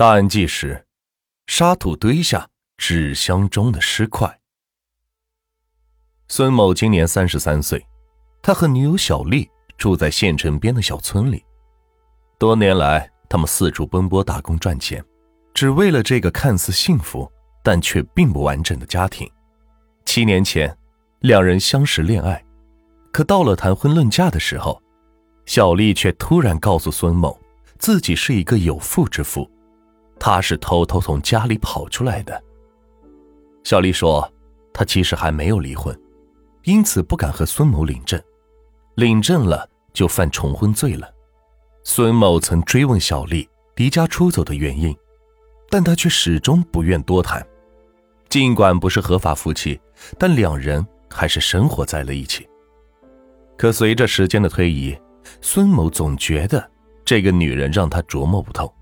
[0.00, 0.86] 大案纪实：
[1.46, 4.40] 沙土堆下纸箱中的尸块。
[6.26, 7.86] 孙某今年三十三岁，
[8.40, 11.44] 他和女友小丽住在县城边的小村里。
[12.38, 15.04] 多年来，他们四处奔波打工赚钱，
[15.52, 17.30] 只为了这个看似幸福
[17.62, 19.30] 但却并不完整的家庭。
[20.06, 20.74] 七年前，
[21.18, 22.42] 两人相识恋爱，
[23.12, 24.82] 可到了谈婚论嫁的时候，
[25.44, 27.38] 小丽却突然告诉孙某，
[27.78, 29.46] 自己是一个有妇之夫。
[30.20, 32.40] 他是偷偷从家里跑出来的。
[33.64, 34.30] 小丽说，
[34.72, 35.98] 她其实还没有离婚，
[36.64, 38.22] 因此不敢和孙某领证，
[38.96, 41.10] 领证了就犯重婚罪了。
[41.82, 44.94] 孙某曾追问小丽离家出走的原因，
[45.70, 47.44] 但她却始终不愿多谈。
[48.28, 49.80] 尽管不是合法夫妻，
[50.18, 52.46] 但两人还是生活在了一起。
[53.56, 54.96] 可随着时间的推移，
[55.40, 56.70] 孙某总觉得
[57.04, 58.72] 这个女人让他琢磨不透。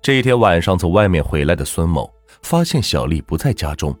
[0.00, 2.10] 这一天晚上，从外面回来的孙某
[2.42, 3.94] 发现小丽不在家中，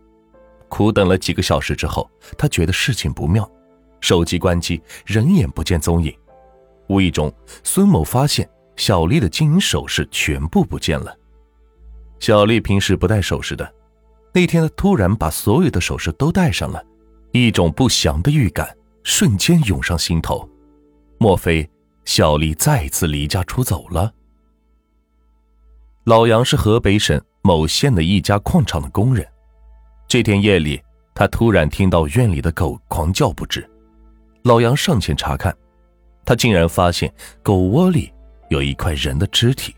[0.68, 3.48] 苦等了几个小时之后，他觉得事情不妙，
[4.00, 6.14] 手机关机，人眼不见踪影。
[6.88, 7.32] 无意中，
[7.62, 11.14] 孙某发现小丽的金银首饰全部不见了。
[12.20, 13.70] 小丽平时不戴首饰的，
[14.32, 16.82] 那天她突然把所有的首饰都戴上了，
[17.32, 20.48] 一种不祥的预感瞬间涌上心头。
[21.18, 21.68] 莫非
[22.04, 24.10] 小丽再次离家出走了？
[26.08, 29.28] 老杨是河北省某县的一家矿场的工人。
[30.08, 30.80] 这天夜里，
[31.14, 33.68] 他突然听到院里的狗狂叫不止。
[34.42, 35.54] 老杨上前查看，
[36.24, 38.10] 他竟然发现狗窝里
[38.48, 39.74] 有一块人的肢体。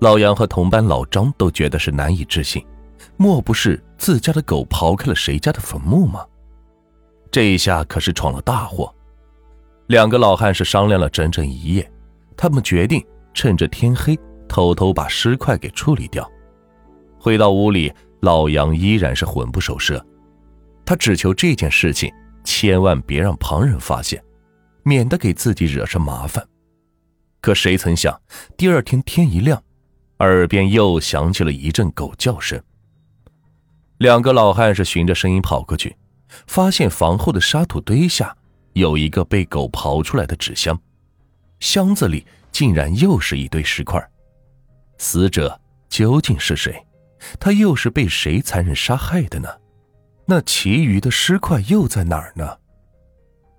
[0.00, 2.66] 老杨和同班老张都觉得是难以置信，
[3.16, 6.26] 莫不是自家的狗刨开了谁家的坟墓吗？
[7.30, 8.92] 这一下可是闯了大祸。
[9.86, 11.88] 两个老汉是商量了整整一夜，
[12.36, 13.00] 他们决定
[13.32, 14.18] 趁着天黑。
[14.48, 16.30] 偷偷把尸块给处理掉。
[17.18, 20.04] 回到屋里，老杨依然是魂不守舍，
[20.84, 22.12] 他只求这件事情
[22.44, 24.22] 千万别让旁人发现，
[24.84, 26.46] 免得给自己惹上麻烦。
[27.40, 28.20] 可谁曾想，
[28.56, 29.62] 第二天天一亮，
[30.18, 32.60] 耳边又响起了一阵狗叫声。
[33.98, 35.96] 两个老汉是循着声音跑过去，
[36.46, 38.36] 发现房后的沙土堆下
[38.74, 40.78] 有一个被狗刨出来的纸箱，
[41.60, 44.06] 箱子里竟然又是一堆尸块。
[44.98, 46.84] 死者究竟是谁？
[47.40, 49.48] 他又是被谁残忍杀害的呢？
[50.26, 52.58] 那其余的尸块又在哪儿呢？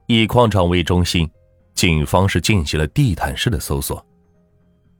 [0.06, 1.30] 以矿场为中心，
[1.74, 4.06] 警方是进行了地毯式的搜索。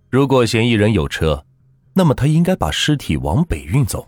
[0.09, 1.46] 如果嫌疑人有车，
[1.94, 4.08] 那么他应该把尸体往北运走，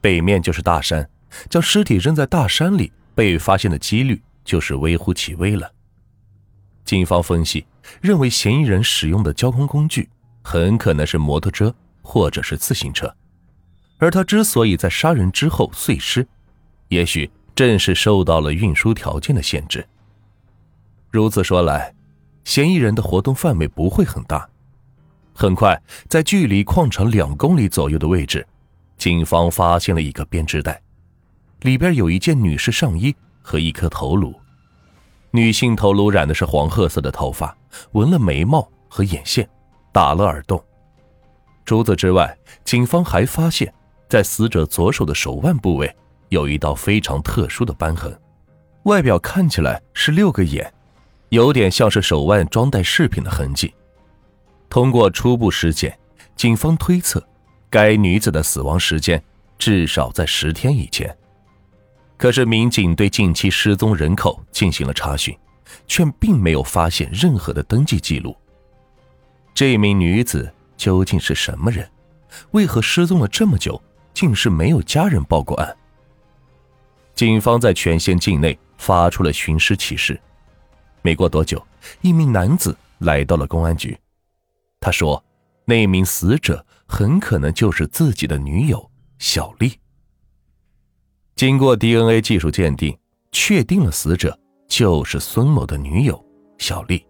[0.00, 1.08] 北面就是大山，
[1.48, 5.70] 将尸体扔在大山里，被发现的几率就是微乎其微了。
[6.84, 7.64] 警方分析
[8.00, 10.08] 认为，嫌疑人使用的交通工具。
[10.42, 13.14] 很可能是摩托车或者是自行车，
[13.98, 16.26] 而他之所以在杀人之后碎尸，
[16.88, 19.86] 也许正是受到了运输条件的限制。
[21.10, 21.94] 如此说来，
[22.44, 24.48] 嫌疑人的活动范围不会很大。
[25.34, 28.46] 很快，在距离矿场两公里左右的位置，
[28.96, 30.80] 警方发现了一个编织袋，
[31.60, 34.34] 里边有一件女士上衣和一颗头颅。
[35.30, 37.56] 女性头颅染的是黄褐色的头发，
[37.92, 39.48] 纹了眉毛和眼线。
[39.92, 40.62] 打了耳洞。
[41.64, 43.72] 除此之外，警方还发现，
[44.08, 45.94] 在死者左手的手腕部位
[46.28, 48.18] 有一道非常特殊的斑痕，
[48.84, 50.72] 外表看起来是六个眼，
[51.28, 53.72] 有点像是手腕装带饰品的痕迹。
[54.68, 55.96] 通过初步尸检，
[56.34, 57.22] 警方推测，
[57.68, 59.22] 该女子的死亡时间
[59.58, 61.16] 至少在十天以前。
[62.16, 65.36] 可是，民警对近期失踪人口进行了查询，
[65.86, 68.36] 却并没有发现任何的登记记录。
[69.60, 71.86] 这名女子究竟是什么人？
[72.52, 73.78] 为何失踪了这么久，
[74.14, 75.76] 竟是没有家人报过案？
[77.14, 80.18] 警方在全县境内发出了寻尸启事。
[81.02, 81.62] 没过多久，
[82.00, 83.94] 一名男子来到了公安局。
[84.80, 85.22] 他说
[85.66, 89.78] ：“那名死者很可能就是自己的女友小丽。”
[91.36, 92.98] 经过 DNA 技术鉴定，
[93.30, 96.18] 确定了死者就是孙某的女友
[96.56, 97.06] 小丽。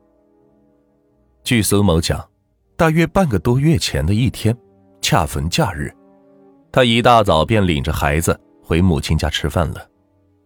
[1.44, 2.28] 据孙某讲。
[2.80, 4.56] 大约半个多月前的一天，
[5.02, 5.94] 恰逢假日，
[6.72, 9.86] 他一大早便领着孩子回母亲家吃饭了。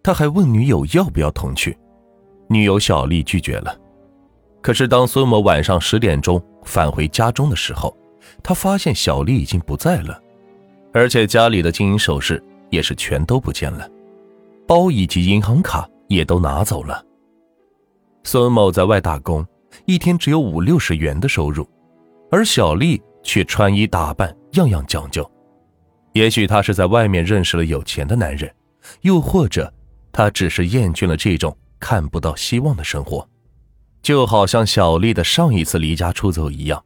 [0.03, 1.79] 他还问女友要不要同去，
[2.49, 3.79] 女友小丽拒绝了。
[4.61, 7.97] 可是当孙某晚上十点钟返回家中的时候，
[8.43, 10.21] 他发现小丽已经不在了，
[10.93, 13.89] 而且家里的金银首饰也是全都不见了，
[14.67, 17.01] 包以及银行卡也都拿走了。
[18.25, 19.47] 孙某在外打工，
[19.85, 21.65] 一天只有五六十元的收入。
[22.35, 25.31] 而小丽却穿衣打扮样样讲究。
[26.15, 28.53] 也许他是在外面认识了有钱的男人，
[29.03, 29.73] 又或者
[30.11, 33.25] 他只是厌倦了这种看不到希望的生活。
[34.03, 36.85] 就好像小丽的上一次离家出走一样，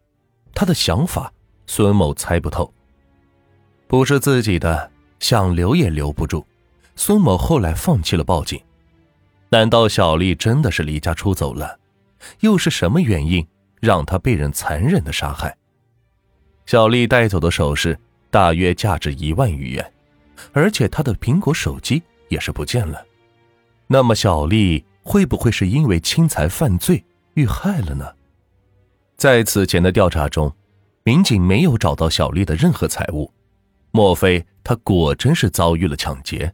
[0.54, 1.32] 他的想法
[1.66, 2.70] 孙某猜不透。
[3.86, 6.46] 不是自己的，想留也留不住。
[6.94, 8.60] 孙某后来放弃了报警。
[9.48, 11.78] 难道小丽真的是离家出走了？
[12.40, 13.46] 又是什么原因
[13.80, 15.56] 让他被人残忍的杀害？
[16.66, 17.98] 小丽带走的首饰
[18.30, 19.92] 大约价值一万余元，
[20.52, 23.04] 而且她的苹果手机也是不见了。
[23.86, 27.02] 那么小丽会不会是因为侵财犯罪
[27.34, 28.06] 遇害了呢？
[29.16, 30.54] 在此前的调查中，
[31.04, 33.32] 民警没有找到小丽的任何财物。
[33.90, 36.52] 莫非她果真是遭遇了抢劫？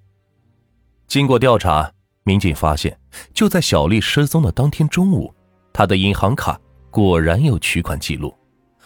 [1.08, 1.92] 经过调查，
[2.22, 2.96] 民警发现，
[3.34, 5.34] 就在小丽失踪的当天中午，
[5.72, 6.58] 她的银行卡
[6.94, 8.32] 果然有取款记录，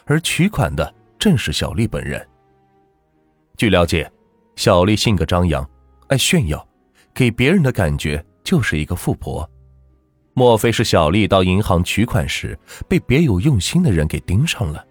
[0.07, 2.27] 而取款的正是小丽本人。
[3.59, 4.11] 据了解，
[4.57, 5.69] 小丽性格张扬，
[6.07, 6.67] 爱炫耀，
[7.13, 9.47] 给别人的感觉就是一个富婆。
[10.33, 12.59] 莫非是小丽到银行取款时
[12.89, 14.83] 被别有用心的人给盯上了？